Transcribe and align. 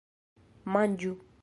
manĝu 0.77 1.15